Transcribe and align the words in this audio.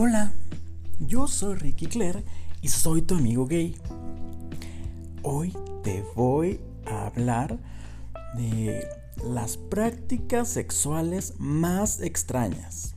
Hola, 0.00 0.32
yo 1.00 1.26
soy 1.26 1.56
Ricky 1.56 1.86
Claire 1.86 2.22
y 2.62 2.68
soy 2.68 3.02
tu 3.02 3.16
amigo 3.16 3.48
gay. 3.48 3.74
Hoy 5.24 5.52
te 5.82 6.04
voy 6.14 6.60
a 6.86 7.08
hablar 7.08 7.58
de 8.36 8.86
las 9.24 9.56
prácticas 9.56 10.50
sexuales 10.50 11.34
más 11.38 12.00
extrañas. 12.00 12.94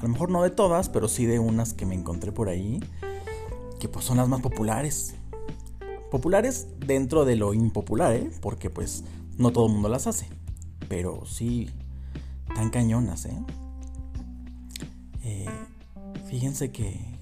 A 0.00 0.02
lo 0.02 0.10
mejor 0.10 0.30
no 0.30 0.42
de 0.42 0.50
todas, 0.50 0.90
pero 0.90 1.08
sí 1.08 1.24
de 1.24 1.38
unas 1.38 1.72
que 1.72 1.86
me 1.86 1.94
encontré 1.94 2.30
por 2.30 2.50
ahí, 2.50 2.78
que 3.80 3.88
pues 3.88 4.04
son 4.04 4.18
las 4.18 4.28
más 4.28 4.42
populares. 4.42 5.14
Populares 6.10 6.66
dentro 6.78 7.24
de 7.24 7.36
lo 7.36 7.54
impopular, 7.54 8.12
¿eh? 8.12 8.30
Porque 8.42 8.68
pues 8.68 9.02
no 9.38 9.50
todo 9.50 9.68
el 9.68 9.72
mundo 9.72 9.88
las 9.88 10.06
hace. 10.06 10.28
Pero 10.90 11.24
sí, 11.24 11.70
tan 12.54 12.68
cañonas, 12.68 13.24
¿eh? 13.24 13.42
Fíjense 16.28 16.70
que 16.70 17.18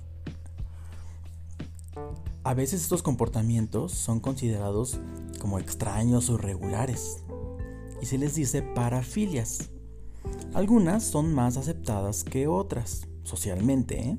a 2.43 2.55
veces 2.55 2.83
estos 2.83 3.03
comportamientos 3.03 3.93
son 3.93 4.21
considerados 4.21 4.99
como 5.41 5.59
extraños 5.59 6.29
o 6.29 6.35
irregulares 6.35 7.23
y 8.03 8.07
se 8.07 8.19
les 8.19 8.35
dice 8.35 8.63
parafilias. 8.63 9.71
Algunas 10.55 11.05
son 11.05 11.33
más 11.33 11.57
aceptadas 11.57 12.25
que 12.25 12.49
otras 12.49 13.07
socialmente. 13.23 14.01
¿eh? 14.01 14.19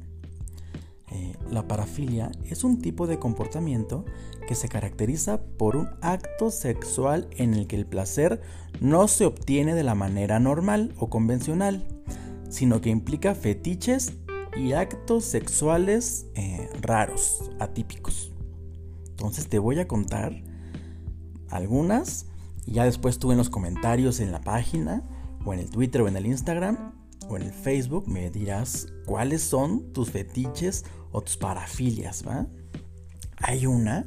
Eh, 1.11 1.35
la 1.51 1.67
parafilia 1.67 2.31
es 2.45 2.63
un 2.63 2.81
tipo 2.81 3.07
de 3.07 3.19
comportamiento 3.19 4.05
que 4.47 4.55
se 4.55 4.69
caracteriza 4.69 5.41
por 5.41 5.75
un 5.75 5.89
acto 6.01 6.49
sexual 6.49 7.27
en 7.31 7.53
el 7.53 7.67
que 7.67 7.75
el 7.75 7.85
placer 7.85 8.41
no 8.79 9.07
se 9.07 9.25
obtiene 9.25 9.75
de 9.75 9.83
la 9.83 9.95
manera 9.95 10.39
normal 10.39 10.93
o 10.97 11.09
convencional, 11.09 11.85
sino 12.49 12.79
que 12.79 12.89
implica 12.89 13.35
fetiches 13.35 14.13
y 14.57 14.73
actos 14.73 15.25
sexuales 15.25 16.25
eh, 16.35 16.69
raros, 16.81 17.51
atípicos. 17.59 18.31
Entonces 19.09 19.47
te 19.47 19.59
voy 19.59 19.79
a 19.79 19.87
contar 19.87 20.43
algunas 21.49 22.27
y 22.65 22.73
ya 22.73 22.85
después 22.85 23.19
tú 23.19 23.31
en 23.31 23.37
los 23.37 23.49
comentarios 23.49 24.19
en 24.19 24.31
la 24.31 24.41
página 24.41 25.03
o 25.45 25.53
en 25.53 25.59
el 25.59 25.69
Twitter 25.69 26.01
o 26.01 26.07
en 26.07 26.17
el 26.17 26.25
Instagram 26.25 26.93
o 27.29 27.37
en 27.37 27.43
el 27.43 27.51
Facebook 27.51 28.07
me 28.07 28.29
dirás 28.29 28.87
cuáles 29.05 29.41
son 29.41 29.91
tus 29.93 30.11
fetiches 30.11 30.85
o 31.11 31.21
tus 31.21 31.37
parafilias, 31.37 32.23
¿va? 32.27 32.47
Hay 33.37 33.65
una 33.65 34.05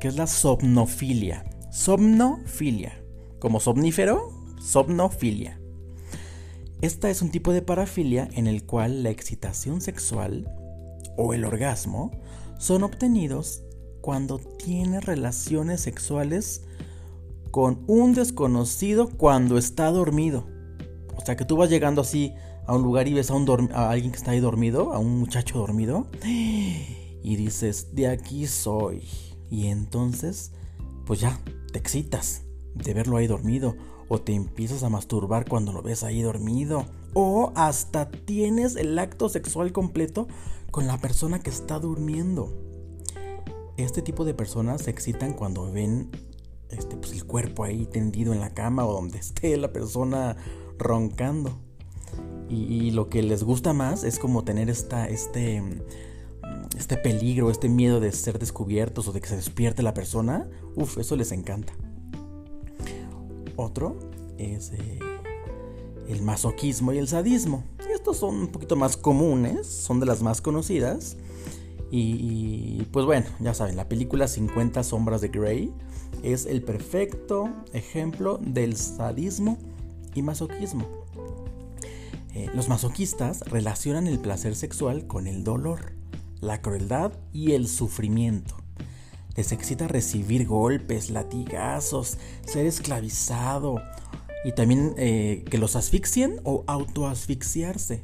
que 0.00 0.08
es 0.08 0.16
la 0.16 0.26
somnofilia. 0.26 1.44
Somnofilia. 1.70 3.02
Como 3.38 3.60
somnífero, 3.60 4.32
somnofilia. 4.60 5.60
Esta 6.82 7.08
es 7.08 7.22
un 7.22 7.30
tipo 7.30 7.52
de 7.52 7.62
parafilia 7.62 8.28
en 8.32 8.46
el 8.46 8.64
cual 8.64 9.02
la 9.02 9.10
excitación 9.10 9.80
sexual 9.80 10.52
o 11.16 11.32
el 11.32 11.44
orgasmo 11.44 12.10
son 12.58 12.82
obtenidos 12.82 13.62
cuando 14.02 14.38
tienes 14.38 15.04
relaciones 15.04 15.80
sexuales 15.80 16.62
con 17.50 17.82
un 17.86 18.12
desconocido 18.12 19.08
cuando 19.08 19.56
está 19.56 19.90
dormido. 19.90 20.46
O 21.16 21.24
sea 21.24 21.36
que 21.36 21.46
tú 21.46 21.56
vas 21.56 21.70
llegando 21.70 22.02
así 22.02 22.34
a 22.66 22.74
un 22.74 22.82
lugar 22.82 23.08
y 23.08 23.14
ves 23.14 23.30
a 23.30 23.90
alguien 23.90 24.10
que 24.12 24.18
está 24.18 24.32
ahí 24.32 24.40
dormido, 24.40 24.92
a 24.92 24.98
un 24.98 25.18
muchacho 25.18 25.58
dormido, 25.58 26.06
y 26.22 27.36
dices, 27.36 27.94
de 27.94 28.08
aquí 28.08 28.46
soy. 28.46 29.02
Y 29.50 29.68
entonces, 29.68 30.52
pues 31.06 31.20
ya, 31.20 31.40
te 31.72 31.78
excitas 31.78 32.42
de 32.74 32.92
verlo 32.92 33.16
ahí 33.16 33.26
dormido 33.26 33.76
o 34.08 34.20
te 34.20 34.32
empiezas 34.32 34.82
a 34.82 34.88
masturbar 34.88 35.48
cuando 35.48 35.72
lo 35.72 35.82
ves 35.82 36.04
ahí 36.04 36.22
dormido, 36.22 36.86
o 37.14 37.52
hasta 37.54 38.10
tienes 38.10 38.76
el 38.76 38.98
acto 38.98 39.28
sexual 39.28 39.72
completo 39.72 40.28
con 40.70 40.86
la 40.86 40.98
persona 40.98 41.40
que 41.40 41.50
está 41.50 41.78
durmiendo. 41.78 42.52
Este 43.76 44.02
tipo 44.02 44.24
de 44.24 44.34
personas 44.34 44.82
se 44.82 44.90
excitan 44.90 45.32
cuando 45.32 45.70
ven 45.70 46.10
este, 46.70 46.96
pues, 46.96 47.12
el 47.12 47.24
cuerpo 47.24 47.64
ahí 47.64 47.86
tendido 47.86 48.32
en 48.32 48.40
la 48.40 48.54
cama 48.54 48.86
o 48.86 48.92
donde 48.92 49.18
esté 49.18 49.56
la 49.56 49.72
persona 49.72 50.36
roncando. 50.78 51.58
Y, 52.48 52.92
lo 52.92 53.08
que 53.08 53.22
les 53.22 53.42
gusta 53.42 53.72
más 53.72 54.04
es 54.04 54.20
como 54.20 54.44
tener 54.44 54.70
esta, 54.70 55.08
este, 55.08 55.60
este 56.78 56.96
peligro, 56.96 57.50
este 57.50 57.68
miedo 57.68 57.98
de 57.98 58.12
ser 58.12 58.38
descubiertos 58.38 59.08
o 59.08 59.12
de 59.12 59.20
que 59.20 59.26
se 59.26 59.36
despierte 59.36 59.82
la 59.82 59.94
persona. 59.94 60.48
Uf, 60.76 60.96
eso 60.98 61.16
les 61.16 61.32
encanta. 61.32 61.72
Otro 63.56 63.98
es 64.38 64.72
eh, 64.72 64.98
el 66.08 66.22
masoquismo 66.22 66.92
y 66.92 66.98
el 66.98 67.08
sadismo. 67.08 67.64
Estos 67.92 68.18
son 68.18 68.36
un 68.36 68.48
poquito 68.48 68.76
más 68.76 68.96
comunes, 68.96 69.66
son 69.66 70.00
de 70.00 70.06
las 70.06 70.22
más 70.22 70.40
conocidas. 70.40 71.16
Y, 71.90 72.82
pues 72.90 73.06
bueno, 73.06 73.26
ya 73.38 73.54
saben, 73.54 73.76
la 73.76 73.88
película 73.88 74.26
50 74.26 74.82
sombras 74.82 75.20
de 75.20 75.28
Grey 75.28 75.72
es 76.22 76.44
el 76.44 76.62
perfecto 76.62 77.48
ejemplo 77.72 78.38
del 78.42 78.76
sadismo 78.76 79.56
y 80.14 80.22
masoquismo. 80.22 80.86
Eh, 82.34 82.50
los 82.54 82.68
masoquistas 82.68 83.40
relacionan 83.42 84.08
el 84.08 84.18
placer 84.18 84.56
sexual 84.56 85.06
con 85.06 85.26
el 85.26 85.44
dolor, 85.44 85.92
la 86.40 86.60
crueldad 86.60 87.12
y 87.32 87.52
el 87.52 87.68
sufrimiento. 87.68 88.56
Les 89.36 89.52
excita 89.52 89.86
recibir 89.86 90.46
golpes, 90.46 91.10
latigazos, 91.10 92.18
ser 92.46 92.66
esclavizado 92.66 93.80
y 94.44 94.52
también 94.52 94.94
eh, 94.96 95.44
que 95.50 95.58
los 95.58 95.76
asfixien 95.76 96.40
o 96.44 96.64
autoasfixiarse. 96.66 98.02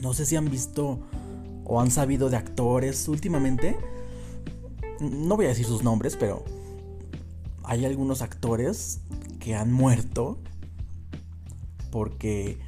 No 0.00 0.12
sé 0.12 0.26
si 0.26 0.36
han 0.36 0.50
visto 0.50 1.00
o 1.64 1.80
han 1.80 1.90
sabido 1.90 2.30
de 2.30 2.36
actores 2.36 3.08
últimamente. 3.08 3.76
No 5.00 5.36
voy 5.36 5.46
a 5.46 5.48
decir 5.48 5.66
sus 5.66 5.82
nombres, 5.82 6.16
pero 6.16 6.44
hay 7.64 7.84
algunos 7.84 8.22
actores 8.22 9.00
que 9.40 9.54
han 9.54 9.72
muerto 9.72 10.38
porque 11.90 12.58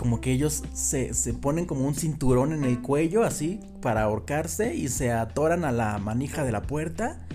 como 0.00 0.22
que 0.22 0.32
ellos 0.32 0.62
se, 0.72 1.12
se, 1.12 1.34
ponen 1.34 1.66
como 1.66 1.86
un 1.86 1.94
cinturón 1.94 2.54
en 2.54 2.64
el 2.64 2.80
cuello 2.80 3.22
así 3.22 3.60
para 3.82 4.04
ahorcarse 4.04 4.74
y 4.74 4.88
se 4.88 5.12
atoran 5.12 5.62
a 5.62 5.72
la 5.72 5.98
manija 5.98 6.42
de 6.42 6.52
la 6.52 6.62
puerta 6.62 7.26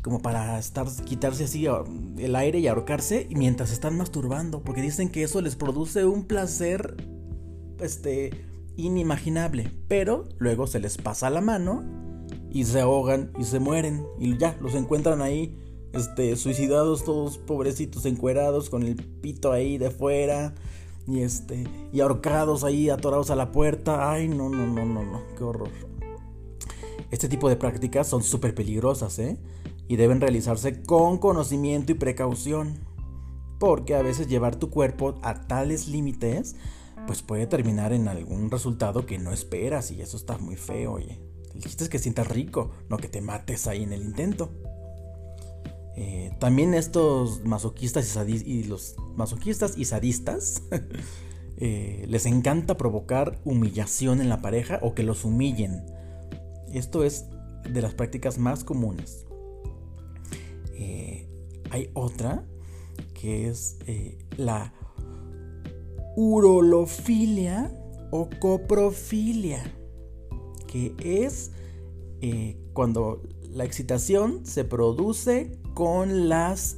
como 0.00 0.22
para 0.22 0.58
estar 0.58 0.86
quitarse 1.04 1.44
así 1.44 1.66
el 2.16 2.36
aire 2.36 2.58
y 2.58 2.68
ahorcarse 2.68 3.28
mientras 3.32 3.70
están 3.70 3.98
masturbando 3.98 4.62
porque 4.62 4.80
dicen 4.80 5.10
que 5.10 5.22
eso 5.22 5.42
les 5.42 5.56
produce 5.56 6.06
un 6.06 6.24
placer 6.24 6.96
este 7.80 8.30
inimaginable 8.78 9.70
pero 9.88 10.26
luego 10.38 10.66
se 10.68 10.80
les 10.80 10.96
pasa 10.96 11.28
la 11.28 11.42
mano 11.42 11.84
y 12.50 12.64
se 12.64 12.80
ahogan 12.80 13.30
y 13.38 13.44
se 13.44 13.58
mueren 13.58 14.06
y 14.18 14.38
ya 14.38 14.56
los 14.62 14.74
encuentran 14.74 15.20
ahí 15.20 15.54
este 15.92 16.34
suicidados 16.36 17.04
todos 17.04 17.36
pobrecitos 17.36 18.06
encuerados 18.06 18.70
con 18.70 18.84
el 18.84 18.96
pito 18.96 19.52
ahí 19.52 19.76
de 19.76 19.90
fuera 19.90 20.54
y 21.08 21.22
este 21.22 21.64
y 21.92 22.00
ahorcados 22.00 22.64
ahí 22.64 22.90
atorados 22.90 23.30
a 23.30 23.36
la 23.36 23.50
puerta. 23.50 24.10
Ay, 24.10 24.28
no, 24.28 24.48
no, 24.48 24.66
no, 24.66 24.84
no, 24.84 25.02
no, 25.02 25.22
qué 25.36 25.44
horror. 25.44 25.70
Este 27.10 27.28
tipo 27.28 27.48
de 27.48 27.56
prácticas 27.56 28.06
son 28.06 28.22
súper 28.22 28.54
peligrosas, 28.54 29.18
¿eh? 29.18 29.38
Y 29.88 29.96
deben 29.96 30.20
realizarse 30.20 30.82
con 30.82 31.16
conocimiento 31.18 31.92
y 31.92 31.94
precaución. 31.94 32.86
Porque 33.58 33.94
a 33.94 34.02
veces 34.02 34.28
llevar 34.28 34.56
tu 34.56 34.70
cuerpo 34.70 35.18
a 35.22 35.46
tales 35.46 35.88
límites, 35.88 36.54
pues 37.06 37.22
puede 37.22 37.46
terminar 37.46 37.92
en 37.92 38.06
algún 38.06 38.50
resultado 38.50 39.06
que 39.06 39.18
no 39.18 39.32
esperas 39.32 39.90
y 39.90 40.02
eso 40.02 40.16
está 40.16 40.36
muy 40.38 40.56
feo, 40.56 40.92
oye. 40.92 41.18
El 41.54 41.62
chiste 41.62 41.84
es 41.84 41.90
que 41.90 41.98
sientas 41.98 42.28
rico, 42.28 42.70
no 42.88 42.98
que 42.98 43.08
te 43.08 43.22
mates 43.22 43.66
ahí 43.66 43.82
en 43.82 43.92
el 43.92 44.02
intento. 44.02 44.50
Eh, 46.00 46.30
también 46.38 46.74
estos 46.74 47.44
masoquistas 47.44 48.16
y, 48.28 48.62
los 48.62 48.94
masoquistas 49.16 49.76
y 49.76 49.84
sadistas 49.84 50.62
eh, 51.56 52.04
les 52.06 52.24
encanta 52.24 52.76
provocar 52.76 53.40
humillación 53.44 54.20
en 54.20 54.28
la 54.28 54.40
pareja 54.40 54.78
o 54.80 54.94
que 54.94 55.02
los 55.02 55.24
humillen. 55.24 55.84
Esto 56.72 57.02
es 57.02 57.24
de 57.68 57.82
las 57.82 57.94
prácticas 57.94 58.38
más 58.38 58.62
comunes. 58.62 59.26
Eh, 60.74 61.26
hay 61.70 61.90
otra 61.94 62.44
que 63.12 63.48
es 63.48 63.78
la 64.36 64.72
urolofilia 66.14 67.76
o 68.12 68.30
coprofilia, 68.38 69.64
que 70.68 70.94
es 71.00 71.50
cuando 72.72 73.22
la 73.50 73.64
excitación 73.64 74.44
se 74.44 74.64
produce 74.64 75.58
con 75.74 76.28
las 76.28 76.76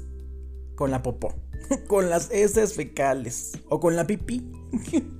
con 0.74 0.90
la 0.90 1.02
popó, 1.02 1.34
con 1.88 2.08
las 2.08 2.30
heces 2.30 2.74
fecales 2.74 3.52
o 3.68 3.80
con 3.80 3.96
la 3.96 4.06
pipí. 4.06 4.50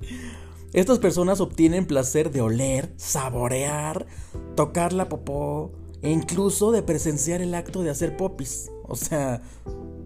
Estas 0.73 0.99
personas 0.99 1.41
obtienen 1.41 1.85
placer 1.85 2.31
de 2.31 2.41
oler, 2.41 2.93
saborear, 2.95 4.07
tocar 4.55 4.93
la 4.93 5.09
popó 5.09 5.71
e 6.01 6.09
incluso 6.09 6.71
de 6.71 6.81
presenciar 6.81 7.41
el 7.41 7.53
acto 7.53 7.83
de 7.83 7.89
hacer 7.89 8.15
popis, 8.15 8.71
o 8.87 8.95
sea, 8.95 9.41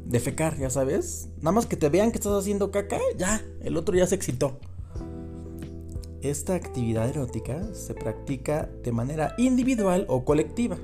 de 0.06 0.20
fecar, 0.20 0.58
ya 0.58 0.70
sabes. 0.70 1.30
Nada 1.38 1.52
más 1.52 1.68
que 1.68 1.78
te 1.78 1.90
vean 1.90 2.12
que 2.12 2.18
estás 2.18 2.34
haciendo 2.34 2.72
caca, 2.72 3.00
ya, 3.18 3.46
el 3.62 3.78
otro 3.78 3.96
ya 3.96 4.08
se 4.08 4.16
excitó. 4.16 4.60
Esta 6.30 6.56
actividad 6.56 7.10
erótica 7.10 7.74
se 7.74 7.94
practica 7.94 8.70
de 8.84 8.92
manera 8.92 9.34
individual 9.38 10.06
o 10.08 10.26
colectiva. 10.26 10.78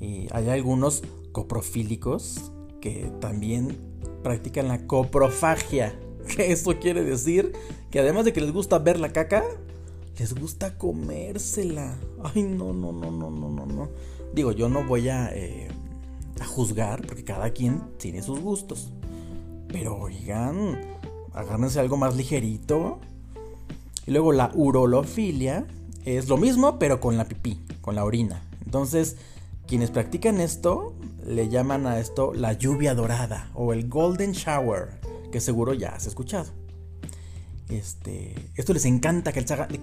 Y 0.00 0.28
hay 0.30 0.48
algunos 0.48 1.02
coprofílicos 1.32 2.52
que 2.80 3.10
también 3.20 3.76
practican 4.22 4.68
la 4.68 4.86
coprofagia. 4.86 5.98
Que 6.26 6.50
eso 6.50 6.76
quiere 6.80 7.04
decir 7.04 7.52
que 7.88 8.00
además 8.00 8.24
de 8.24 8.32
que 8.32 8.40
les 8.40 8.52
gusta 8.52 8.80
ver 8.80 8.98
la 8.98 9.12
caca, 9.12 9.44
les 10.18 10.34
gusta 10.34 10.76
comérsela. 10.76 11.96
Ay, 12.24 12.42
no, 12.42 12.72
no, 12.72 12.90
no, 12.90 13.12
no, 13.12 13.30
no, 13.30 13.48
no, 13.48 13.64
no. 13.64 13.88
Digo, 14.34 14.50
yo 14.50 14.68
no 14.68 14.82
voy 14.82 15.08
a, 15.08 15.30
eh, 15.32 15.68
a 16.40 16.44
juzgar 16.44 17.06
porque 17.06 17.22
cada 17.22 17.50
quien 17.50 17.80
tiene 17.98 18.22
sus 18.22 18.40
gustos. 18.40 18.92
Pero 19.68 19.96
oigan, 19.96 20.80
agárrense 21.32 21.78
algo 21.78 21.96
más 21.96 22.16
ligerito. 22.16 22.98
Y 24.06 24.12
luego 24.12 24.32
la 24.32 24.50
urolofilia 24.54 25.66
es 26.04 26.28
lo 26.28 26.36
mismo, 26.36 26.78
pero 26.78 27.00
con 27.00 27.16
la 27.16 27.24
pipí, 27.24 27.60
con 27.80 27.96
la 27.96 28.04
orina. 28.04 28.42
Entonces, 28.64 29.16
quienes 29.66 29.90
practican 29.90 30.40
esto 30.40 30.94
le 31.26 31.48
llaman 31.48 31.86
a 31.86 31.98
esto 31.98 32.32
la 32.32 32.52
lluvia 32.52 32.94
dorada 32.94 33.50
o 33.54 33.72
el 33.72 33.88
golden 33.88 34.32
shower, 34.32 35.00
que 35.32 35.40
seguro 35.40 35.74
ya 35.74 35.90
has 35.90 36.06
escuchado. 36.06 36.52
Este, 37.68 38.34
esto 38.54 38.72
les 38.72 38.84
encanta 38.84 39.32
que 39.32 39.40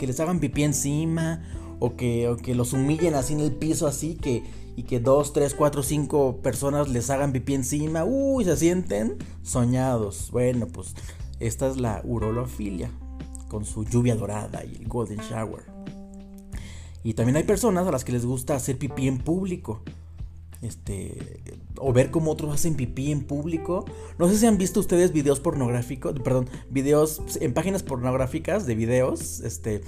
les, 0.07 0.19
hagan 0.21 0.39
pipí 0.39 0.63
encima 0.63 1.41
o 1.79 1.97
que, 1.97 2.33
que, 2.41 2.55
los 2.55 2.71
humillen 2.71 3.13
así 3.13 3.33
en 3.33 3.41
el 3.41 3.51
piso 3.51 3.87
así 3.87 4.15
que, 4.15 4.41
y 4.77 4.83
que 4.83 5.01
dos, 5.01 5.33
tres, 5.33 5.53
cuatro, 5.53 5.83
cinco 5.83 6.37
personas 6.41 6.87
les 6.87 7.09
hagan 7.09 7.33
pipí 7.33 7.55
encima. 7.55 8.05
Uy, 8.05 8.45
se 8.45 8.55
sienten 8.55 9.17
soñados. 9.41 10.31
Bueno, 10.31 10.67
pues 10.67 10.95
esta 11.41 11.67
es 11.67 11.75
la 11.75 11.99
urolofilia 12.05 12.89
con 13.53 13.65
su 13.65 13.85
lluvia 13.85 14.15
dorada 14.15 14.65
y 14.65 14.77
el 14.77 14.87
golden 14.87 15.19
shower. 15.19 15.61
Y 17.03 17.13
también 17.13 17.35
hay 17.35 17.43
personas 17.43 17.85
a 17.85 17.91
las 17.91 18.03
que 18.03 18.11
les 18.11 18.25
gusta 18.25 18.55
hacer 18.55 18.79
pipí 18.79 19.07
en 19.07 19.19
público 19.19 19.83
este, 20.63 21.43
o 21.77 21.93
ver 21.93 22.09
cómo 22.09 22.31
otros 22.31 22.51
hacen 22.51 22.73
pipí 22.73 23.11
en 23.11 23.21
público. 23.25 23.85
No 24.17 24.27
sé 24.27 24.39
si 24.39 24.47
han 24.47 24.57
visto 24.57 24.79
ustedes 24.79 25.13
videos 25.13 25.39
pornográficos, 25.39 26.19
perdón, 26.21 26.49
videos 26.71 27.21
en 27.41 27.53
páginas 27.53 27.83
pornográficas 27.83 28.65
de 28.65 28.73
videos, 28.73 29.41
este, 29.41 29.81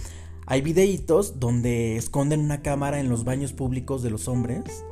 hay 0.46 0.62
videitos 0.62 1.40
donde 1.40 1.96
esconden 1.98 2.42
una 2.42 2.62
cámara 2.62 3.00
en 3.00 3.10
los 3.10 3.24
baños 3.24 3.52
públicos 3.52 4.04
de 4.04 4.12
los 4.12 4.28
hombres. 4.28 4.86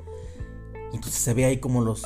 Entonces 0.93 1.21
se 1.21 1.35
ve 1.35 1.45
ahí 1.45 1.57
como 1.59 1.81
los, 1.81 2.01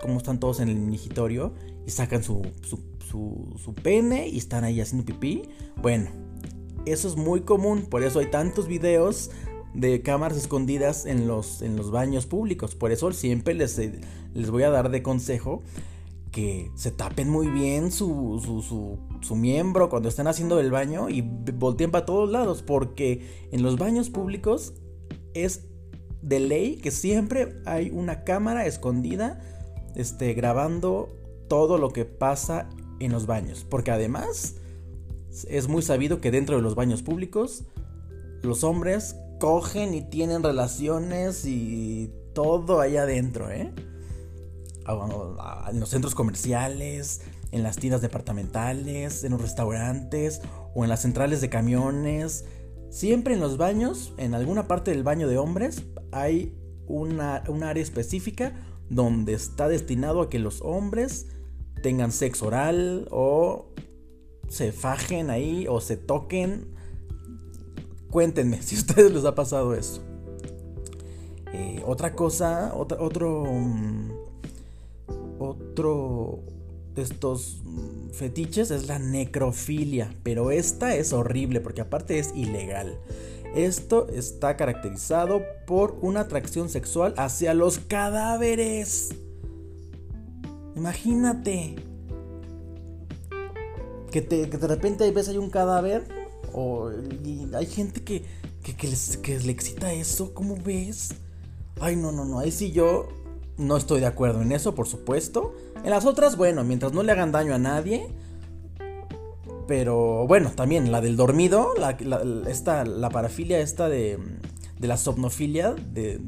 como 0.00 0.18
están 0.18 0.40
todos 0.40 0.60
en 0.60 0.68
el 0.68 0.76
migitorio 0.76 1.54
y 1.86 1.90
sacan 1.90 2.22
su, 2.22 2.42
su, 2.62 2.80
su, 3.08 3.54
su 3.62 3.74
pene 3.74 4.28
y 4.28 4.38
están 4.38 4.64
ahí 4.64 4.80
haciendo 4.80 5.04
pipí. 5.04 5.42
Bueno, 5.80 6.10
eso 6.86 7.08
es 7.08 7.16
muy 7.16 7.42
común, 7.42 7.86
por 7.88 8.02
eso 8.02 8.20
hay 8.20 8.30
tantos 8.30 8.66
videos 8.66 9.30
de 9.74 10.02
cámaras 10.02 10.36
escondidas 10.36 11.06
en 11.06 11.26
los, 11.26 11.62
en 11.62 11.76
los 11.76 11.90
baños 11.90 12.26
públicos. 12.26 12.74
Por 12.74 12.92
eso 12.92 13.12
siempre 13.12 13.54
les, 13.54 13.78
eh, 13.78 14.00
les 14.34 14.50
voy 14.50 14.62
a 14.62 14.70
dar 14.70 14.90
de 14.90 15.02
consejo 15.02 15.62
que 16.32 16.70
se 16.76 16.92
tapen 16.92 17.28
muy 17.28 17.48
bien 17.48 17.90
su, 17.90 18.40
su, 18.44 18.98
su, 19.20 19.36
miembro 19.36 19.88
cuando 19.88 20.08
estén 20.08 20.28
haciendo 20.28 20.60
el 20.60 20.70
baño 20.70 21.08
y 21.08 21.22
volteen 21.22 21.90
para 21.90 22.06
todos 22.06 22.30
lados. 22.30 22.62
Porque 22.62 23.48
en 23.52 23.62
los 23.62 23.78
baños 23.78 24.10
públicos 24.10 24.74
es 25.34 25.66
de 26.22 26.40
ley 26.40 26.76
que 26.76 26.90
siempre 26.90 27.60
hay 27.66 27.90
una 27.90 28.24
cámara 28.24 28.66
escondida 28.66 29.40
este, 29.94 30.34
grabando 30.34 31.08
todo 31.48 31.78
lo 31.78 31.90
que 31.90 32.04
pasa 32.04 32.68
en 33.00 33.12
los 33.12 33.26
baños. 33.26 33.66
Porque 33.68 33.90
además 33.90 34.56
es 35.48 35.68
muy 35.68 35.82
sabido 35.82 36.20
que 36.20 36.30
dentro 36.30 36.56
de 36.56 36.62
los 36.62 36.74
baños 36.74 37.02
públicos 37.02 37.64
los 38.42 38.64
hombres 38.64 39.16
cogen 39.38 39.94
y 39.94 40.02
tienen 40.02 40.42
relaciones 40.42 41.44
y 41.44 42.12
todo 42.34 42.80
ahí 42.80 42.96
adentro, 42.96 43.50
¿eh? 43.50 43.72
Ah, 44.86 45.68
en 45.70 45.80
los 45.80 45.88
centros 45.88 46.14
comerciales, 46.14 47.22
en 47.52 47.62
las 47.62 47.76
tiendas 47.76 48.00
departamentales, 48.00 49.24
en 49.24 49.32
los 49.32 49.40
restaurantes 49.40 50.40
o 50.74 50.84
en 50.84 50.90
las 50.90 51.02
centrales 51.02 51.40
de 51.40 51.48
camiones. 51.48 52.44
Siempre 52.90 53.34
en 53.34 53.40
los 53.40 53.56
baños, 53.56 54.12
en 54.16 54.34
alguna 54.34 54.66
parte 54.66 54.90
del 54.90 55.04
baño 55.04 55.28
de 55.28 55.38
hombres, 55.38 55.82
hay 56.12 56.56
una, 56.88 57.44
un 57.48 57.62
área 57.62 57.82
específica 57.82 58.54
donde 58.90 59.32
está 59.32 59.68
destinado 59.68 60.20
a 60.20 60.28
que 60.28 60.38
los 60.38 60.60
hombres 60.60 61.28
tengan 61.82 62.12
sexo 62.12 62.48
oral 62.48 63.08
o 63.10 63.72
se 64.48 64.72
fajen 64.72 65.30
ahí 65.30 65.66
o 65.68 65.80
se 65.80 65.96
toquen 65.96 66.78
Cuéntenme 68.10 68.60
si 68.62 68.76
a 68.76 68.78
ustedes 68.78 69.12
les 69.12 69.24
ha 69.24 69.34
pasado 69.34 69.74
eso. 69.74 70.02
Eh, 71.52 71.82
otra 71.86 72.14
cosa, 72.14 72.72
otro, 72.74 73.44
mm, 73.44 74.10
otro 75.38 76.40
de 76.94 77.02
estos 77.02 77.62
mm, 77.64 78.10
fetiches 78.10 78.70
es 78.70 78.86
la 78.86 78.98
necrofilia, 78.98 80.14
pero 80.22 80.50
esta 80.50 80.94
es 80.94 81.12
horrible 81.12 81.60
porque 81.60 81.80
aparte 81.80 82.18
es 82.18 82.32
ilegal. 82.34 82.98
Esto 83.54 84.06
está 84.08 84.56
caracterizado 84.56 85.42
por 85.66 85.98
una 86.02 86.20
atracción 86.20 86.68
sexual 86.68 87.14
hacia 87.16 87.52
los 87.54 87.78
cadáveres. 87.78 89.10
Imagínate 90.76 91.76
que, 94.10 94.24
que 94.24 94.46
de 94.46 94.66
repente 94.66 95.10
ves 95.10 95.28
hay 95.28 95.38
un 95.38 95.50
cadáver 95.50 96.04
o, 96.52 96.90
hay 97.54 97.66
gente 97.66 98.02
que, 98.02 98.24
que, 98.62 99.38
le 99.38 99.52
excita 99.52 99.92
eso, 99.92 100.34
¿cómo 100.34 100.56
ves? 100.56 101.10
Ay, 101.80 101.96
no, 101.96 102.12
no, 102.12 102.24
no, 102.24 102.38
ahí 102.38 102.52
sí 102.52 102.72
yo 102.72 103.08
no 103.56 103.76
estoy 103.76 104.00
de 104.00 104.06
acuerdo 104.06 104.42
en 104.42 104.52
eso, 104.52 104.74
por 104.74 104.86
supuesto. 104.86 105.54
En 105.84 105.90
las 105.90 106.04
otras, 106.04 106.36
bueno, 106.36 106.64
mientras 106.64 106.92
no 106.92 107.02
le 107.02 107.12
hagan 107.12 107.32
daño 107.32 107.54
a 107.54 107.58
nadie. 107.58 108.08
Pero 109.70 110.26
bueno, 110.26 110.50
también 110.50 110.90
la 110.90 111.00
del 111.00 111.16
dormido, 111.16 111.74
la, 111.78 111.96
esta, 112.50 112.84
la 112.84 113.08
parafilia 113.08 113.60
esta 113.60 113.88
de, 113.88 114.18
de 114.80 114.88
la 114.88 114.96
somnofilia, 114.96 115.74
de, 115.74 116.18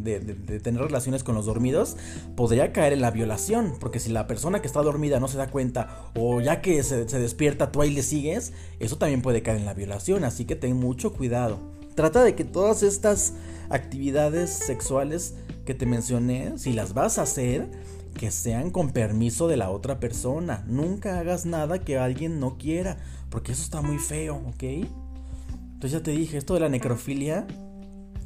tener 0.63 0.81
relaciones 0.81 1.25
con 1.25 1.35
los 1.35 1.47
dormidos, 1.47 1.97
podría 2.37 2.73
caer 2.73 2.93
en 2.93 3.01
la 3.01 3.11
violación. 3.11 3.75
Porque 3.81 3.99
si 3.99 4.13
la 4.13 4.29
persona 4.29 4.61
que 4.61 4.69
está 4.69 4.81
dormida 4.81 5.19
no 5.19 5.27
se 5.27 5.39
da 5.39 5.51
cuenta, 5.51 6.13
o 6.15 6.41
ya 6.41 6.61
que 6.61 6.85
se, 6.85 7.05
despierta 7.05 7.73
tú 7.73 7.83
ahí 7.83 7.91
le 7.91 8.05
sigues, 8.05 8.53
eso 8.79 8.97
también 8.97 9.23
puede 9.23 9.43
caer 9.43 9.57
en 9.57 9.67
la 9.67 9.75
violación. 9.75 10.23
Así 10.23 10.45
que 10.45 10.55
ten 10.55 10.77
mucho 10.77 11.13
cuidado. 11.13 11.59
Trata 11.97 12.23
de 12.23 12.37
que 12.37 12.45
todas 12.45 12.85
estas 12.85 13.33
actividades 13.71 14.51
sexuales 14.51 15.35
que 15.65 15.75
te 15.75 15.85
mencioné, 15.85 16.59
si 16.59 16.75
las 16.75 16.95
vas 16.95 17.19
a 17.19 17.23
hacer, 17.23 17.67
que 18.13 18.31
sean 18.31 18.71
con 18.71 18.91
permiso 18.91 19.49
de 19.49 19.57
la 19.57 19.71
otra 19.71 20.01
persona. 20.01 20.65
Nunca 20.67 21.19
hagas 21.19 21.47
nada 21.47 21.81
que 21.81 21.99
alguien 21.99 22.41
no 22.41 22.59
quiera, 22.59 22.99
porque 23.31 23.53
eso 23.53 23.63
está 23.63 23.83
muy 23.83 23.99
feo, 23.99 24.37
¿ok? 24.49 24.63
Entonces 24.63 25.93
ya 25.93 26.03
te 26.03 26.13
dije, 26.13 26.39
esto 26.39 26.55
de 26.55 26.61
la 26.61 26.69
necrofilia 26.69 27.47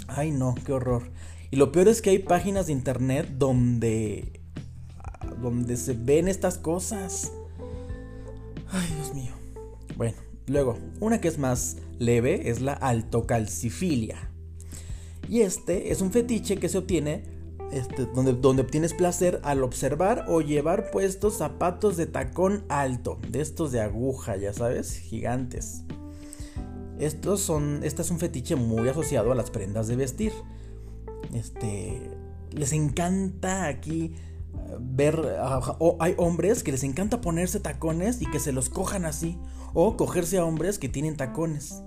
Ay 0.09 0.31
no, 0.31 0.55
qué 0.65 0.73
horror. 0.73 1.11
Y 1.51 1.57
lo 1.57 1.73
peor 1.73 1.89
es 1.89 2.03
que 2.03 2.11
hay 2.11 2.19
páginas 2.19 2.67
de 2.67 2.73
internet 2.73 3.29
donde 3.39 4.41
donde 5.41 5.77
se 5.77 5.95
ven 5.95 6.29
estas 6.29 6.59
cosas. 6.59 7.33
Ay, 8.71 8.89
Dios 8.95 9.15
mío. 9.15 9.33
Bueno, 9.97 10.17
luego, 10.47 10.79
una 11.01 11.21
que 11.21 11.29
es 11.29 11.39
más 11.39 11.79
leve 11.99 12.49
es 12.49 12.61
la 12.61 12.73
altocalcifilia. 12.73 14.31
Y 15.29 15.41
este 15.41 15.91
es 15.91 16.01
un 16.01 16.13
fetiche 16.13 16.57
que 16.57 16.69
se 16.69 16.79
obtiene 16.79 17.25
este, 17.73 18.07
donde, 18.07 18.33
donde 18.35 18.63
obtienes 18.63 18.95
placer 18.95 19.41
al 19.43 19.63
observar 19.63 20.27
o 20.29 20.41
llevar 20.41 20.91
puestos 20.91 21.39
zapatos 21.39 21.97
de 21.97 22.07
tacón 22.07 22.65
alto, 22.69 23.19
de 23.29 23.41
estos 23.41 23.73
de 23.73 23.81
aguja, 23.81 24.37
ya 24.37 24.53
sabes, 24.53 24.97
gigantes. 24.97 25.83
Estos 26.99 27.41
son, 27.41 27.81
este 27.83 28.03
es 28.03 28.11
un 28.11 28.19
fetiche 28.19 28.57
muy 28.57 28.89
asociado 28.89 29.33
a 29.33 29.35
las 29.35 29.51
prendas 29.51 29.87
de 29.87 29.97
vestir. 29.97 30.33
Este, 31.35 32.11
les 32.53 32.73
encanta 32.73 33.67
aquí 33.67 34.15
eh, 34.15 34.77
ver, 34.81 35.21
o 35.79 35.97
hay 36.01 36.15
hombres 36.17 36.63
que 36.63 36.73
les 36.73 36.85
encanta 36.85 37.21
ponerse 37.21 37.61
tacones 37.61 38.23
y 38.23 38.27
que 38.27 38.41
se 38.41 38.53
los 38.53 38.71
cojan 38.71 39.05
así, 39.05 39.39
o 39.75 39.97
cogerse 39.97 40.39
a 40.39 40.45
hombres 40.45 40.79
que 40.79 40.89
tienen 40.89 41.17
tacones. 41.17 41.83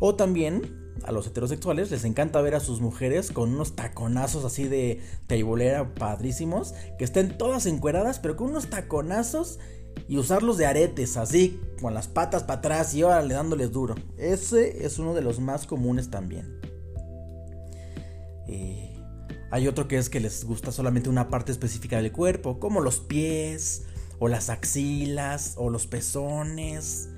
O 0.00 0.14
también 0.16 0.85
a 1.04 1.12
los 1.12 1.26
heterosexuales 1.26 1.90
les 1.90 2.04
encanta 2.04 2.40
ver 2.40 2.54
a 2.54 2.60
sus 2.60 2.80
mujeres 2.80 3.30
con 3.30 3.54
unos 3.54 3.76
taconazos 3.76 4.44
así 4.44 4.64
de 4.64 5.00
teibolera 5.26 5.94
padrísimos, 5.94 6.74
que 6.98 7.04
estén 7.04 7.36
todas 7.38 7.66
encueradas, 7.66 8.18
pero 8.18 8.36
con 8.36 8.50
unos 8.50 8.68
taconazos 8.68 9.58
y 10.08 10.18
usarlos 10.18 10.56
de 10.56 10.66
aretes, 10.66 11.16
así, 11.16 11.60
con 11.80 11.94
las 11.94 12.08
patas 12.08 12.42
para 12.42 12.58
atrás 12.58 12.94
y 12.94 13.02
órale 13.02 13.34
dándoles 13.34 13.72
duro. 13.72 13.94
Ese 14.18 14.84
es 14.84 14.98
uno 14.98 15.14
de 15.14 15.22
los 15.22 15.40
más 15.40 15.66
comunes 15.66 16.10
también. 16.10 16.60
Eh, 18.48 18.94
hay 19.50 19.68
otro 19.68 19.88
que 19.88 19.98
es 19.98 20.08
que 20.08 20.20
les 20.20 20.44
gusta 20.44 20.72
solamente 20.72 21.08
una 21.08 21.28
parte 21.28 21.52
específica 21.52 21.96
del 22.00 22.12
cuerpo, 22.12 22.60
como 22.60 22.80
los 22.80 23.00
pies, 23.00 23.84
o 24.18 24.28
las 24.28 24.50
axilas, 24.50 25.54
o 25.56 25.70
los 25.70 25.86
pezones. 25.86 27.08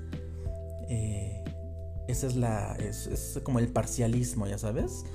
Eh, 0.89 1.38
Ese 2.09 2.25
es 2.25 2.35
la. 2.35 2.75
Es, 2.75 3.39
como 3.43 3.59
el 3.59 3.67
parcialismo, 3.67 4.47
ya 4.47 4.57
sabes. 4.57 5.05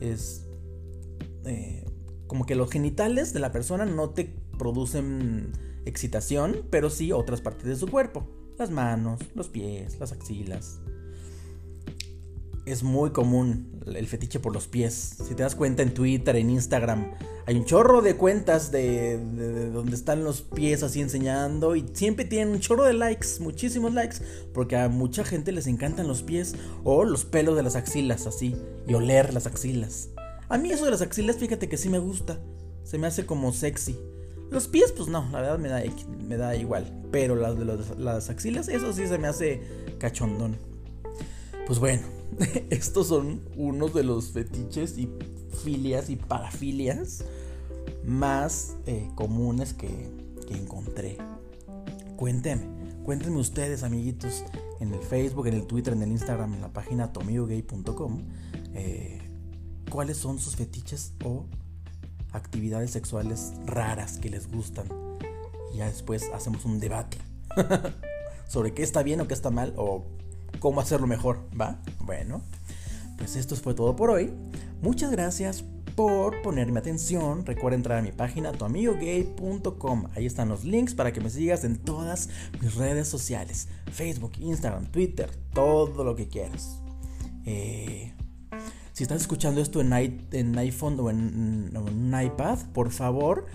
Es. 0.00 0.46
Eh, 1.44 1.86
como 2.26 2.44
que 2.44 2.54
los 2.54 2.70
genitales 2.70 3.32
de 3.32 3.40
la 3.40 3.52
persona 3.52 3.86
no 3.86 4.10
te 4.10 4.36
producen 4.58 5.52
excitación, 5.84 6.66
pero 6.70 6.90
sí 6.90 7.12
otras 7.12 7.40
partes 7.40 7.66
de 7.66 7.76
su 7.76 7.88
cuerpo. 7.88 8.28
Las 8.58 8.70
manos, 8.70 9.20
los 9.34 9.48
pies, 9.48 9.98
las 9.98 10.12
axilas 10.12 10.80
es 12.72 12.82
muy 12.82 13.10
común 13.10 13.82
el 13.86 14.06
fetiche 14.06 14.40
por 14.40 14.52
los 14.52 14.68
pies. 14.68 15.16
Si 15.26 15.34
te 15.34 15.42
das 15.42 15.54
cuenta 15.54 15.82
en 15.82 15.94
Twitter, 15.94 16.36
en 16.36 16.50
Instagram, 16.50 17.12
hay 17.46 17.56
un 17.56 17.64
chorro 17.64 18.02
de 18.02 18.16
cuentas 18.16 18.70
de, 18.70 19.18
donde 19.72 19.96
están 19.96 20.24
los 20.24 20.42
pies 20.42 20.82
así 20.82 21.00
enseñando 21.00 21.74
y 21.74 21.84
siempre 21.94 22.24
tienen 22.24 22.54
un 22.54 22.60
chorro 22.60 22.84
de 22.84 22.92
likes, 22.92 23.26
muchísimos 23.40 23.92
likes, 23.92 24.18
porque 24.52 24.76
a 24.76 24.88
mucha 24.88 25.24
gente 25.24 25.50
les 25.52 25.66
encantan 25.66 26.06
los 26.06 26.22
pies 26.22 26.54
o 26.84 27.04
los 27.04 27.24
pelos 27.24 27.56
de 27.56 27.62
las 27.62 27.76
axilas 27.76 28.26
así 28.26 28.56
y 28.86 28.94
oler 28.94 29.34
las 29.34 29.46
axilas. 29.46 30.10
A 30.48 30.58
mí 30.58 30.70
eso 30.70 30.84
de 30.84 30.90
las 30.90 31.02
axilas, 31.02 31.36
fíjate 31.36 31.68
que 31.68 31.76
sí 31.76 31.88
me 31.88 31.98
gusta, 31.98 32.38
se 32.84 32.98
me 32.98 33.06
hace 33.06 33.26
como 33.26 33.52
sexy. 33.52 33.98
Los 34.50 34.66
pies, 34.66 34.92
pues 34.92 35.08
no, 35.08 35.28
la 35.30 35.40
verdad 35.40 35.58
me 35.58 35.68
da, 35.68 35.82
me 36.28 36.36
da 36.36 36.56
igual, 36.56 37.02
pero 37.10 37.36
las 37.36 37.58
de 37.58 37.64
las 37.98 38.30
axilas, 38.30 38.68
eso 38.68 38.92
sí 38.92 39.06
se 39.06 39.18
me 39.18 39.28
hace 39.28 39.60
cachondón. 39.98 40.56
Pues 41.66 41.78
bueno, 41.78 42.02
estos 42.70 43.08
son 43.08 43.42
unos 43.56 43.94
de 43.94 44.04
los 44.04 44.30
fetiches 44.30 44.98
y 44.98 45.08
filias 45.62 46.10
y 46.10 46.16
parafilias 46.16 47.24
más 48.04 48.76
eh, 48.86 49.10
comunes 49.14 49.74
que, 49.74 50.18
encontré. 50.50 51.16
Cuéntenme, 52.16 52.64
cuéntenme 53.04 53.38
ustedes, 53.38 53.84
amiguitos, 53.84 54.42
en 54.80 54.92
el 54.92 54.98
Facebook, 54.98 55.46
en 55.46 55.54
el 55.54 55.64
Twitter, 55.68 55.92
en 55.92 56.02
el 56.02 56.10
Instagram, 56.10 56.54
en 56.54 56.60
la 56.60 56.72
página 56.72 57.12
tomiogay.com, 57.12 58.24
eh, 58.74 59.20
cuáles 59.88 60.16
son 60.16 60.40
sus 60.40 60.56
fetiches 60.56 61.12
o 61.24 61.46
actividades 62.32 62.90
sexuales 62.90 63.52
raras 63.64 64.18
que 64.18 64.28
les 64.28 64.50
gustan. 64.50 64.86
Y 65.72 65.76
ya 65.76 65.86
después 65.86 66.28
hacemos 66.34 66.64
un 66.64 66.80
debate 66.80 67.18
sobre 68.48 68.74
qué 68.74 68.82
está 68.82 69.04
bien 69.04 69.20
o 69.20 69.28
qué 69.28 69.34
está 69.34 69.50
mal 69.50 69.72
o 69.76 70.04
cómo 70.58 70.80
hacerlo 70.80 71.06
mejor, 71.06 71.40
¿va? 71.58 71.80
Bueno, 72.00 72.42
pues 73.16 73.36
esto 73.36 73.56
fue 73.56 73.74
todo 73.74 73.96
por 73.96 74.10
hoy. 74.10 74.32
Muchas 74.82 75.10
gracias 75.10 75.64
por 75.94 76.40
ponerme 76.42 76.78
atención. 76.80 77.44
Recuerda 77.44 77.76
entrar 77.76 77.98
a 77.98 78.02
mi 78.02 78.12
página 78.12 78.52
tuamigogay.com. 78.52 80.06
Ahí 80.14 80.26
están 80.26 80.48
los 80.48 80.64
links 80.64 80.94
para 80.94 81.12
que 81.12 81.20
me 81.20 81.30
sigas 81.30 81.64
en 81.64 81.76
todas 81.76 82.28
mis 82.60 82.74
redes 82.74 83.08
sociales. 83.08 83.68
Facebook, 83.92 84.32
Instagram, 84.38 84.86
Twitter, 84.86 85.30
todo 85.52 86.04
lo 86.04 86.16
que 86.16 86.28
quieras. 86.28 86.80
Eh, 87.44 88.12
si 88.92 89.04
estás 89.04 89.22
escuchando 89.22 89.60
esto 89.60 89.80
en, 89.80 89.92
iPhone 89.92 91.00
o 91.00 91.10
en, 91.10 91.76
un 91.76 92.22
iPad, 92.22 92.58
por 92.72 92.90
favor, 92.90 93.46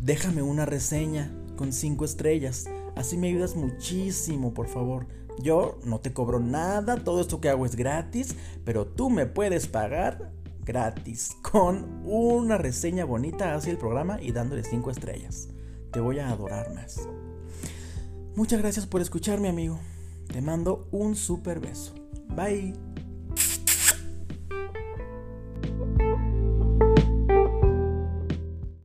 déjame 0.00 0.42
una 0.42 0.66
reseña 0.66 1.30
con 1.56 1.72
5 1.72 2.04
estrellas. 2.04 2.66
Así 2.94 3.16
me 3.16 3.28
ayudas 3.28 3.56
muchísimo, 3.56 4.54
por 4.54 4.68
favor. 4.68 5.06
Yo 5.38 5.78
no 5.84 6.00
te 6.00 6.12
cobro 6.12 6.40
nada, 6.40 6.96
todo 6.96 7.20
esto 7.20 7.40
que 7.40 7.48
hago 7.48 7.66
es 7.66 7.76
gratis, 7.76 8.36
pero 8.64 8.86
tú 8.86 9.10
me 9.10 9.26
puedes 9.26 9.66
pagar 9.66 10.32
gratis 10.64 11.36
con 11.42 12.02
una 12.04 12.58
reseña 12.58 13.04
bonita 13.04 13.54
hacia 13.54 13.70
el 13.70 13.78
programa 13.78 14.20
y 14.20 14.32
dándole 14.32 14.64
5 14.64 14.90
estrellas. 14.90 15.48
Te 15.92 16.00
voy 16.00 16.18
a 16.18 16.30
adorar 16.30 16.74
más. 16.74 17.08
Muchas 18.34 18.60
gracias 18.60 18.86
por 18.86 19.00
escucharme, 19.00 19.48
amigo. 19.48 19.78
Te 20.28 20.42
mando 20.42 20.88
un 20.90 21.14
super 21.16 21.60
beso. 21.60 21.94
Bye. 22.28 22.74